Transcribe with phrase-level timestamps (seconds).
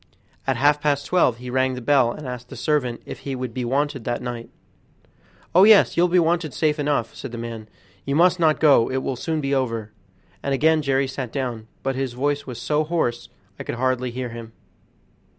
[0.47, 3.53] At half past twelve he rang the bell and asked the servant if he would
[3.53, 4.49] be wanted that night.
[5.53, 7.69] "Oh, yes, you'll be wanted safe enough," said the man;
[8.03, 9.91] "you must not go, it will soon be over,"
[10.41, 13.29] and again Jerry sat down, but his voice was so hoarse
[13.59, 14.53] I could hardly hear him.